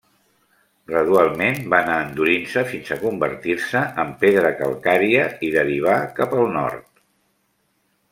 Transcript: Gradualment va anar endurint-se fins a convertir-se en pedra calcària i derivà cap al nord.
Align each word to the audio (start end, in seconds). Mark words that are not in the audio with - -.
Gradualment 0.91 1.59
va 1.73 1.81
anar 1.83 1.97
endurint-se 2.05 2.63
fins 2.71 2.89
a 2.95 2.97
convertir-se 3.03 3.83
en 4.05 4.15
pedra 4.23 4.53
calcària 4.63 5.27
i 5.49 5.53
derivà 5.57 5.99
cap 6.21 6.35
al 6.39 6.49
nord. 6.57 7.03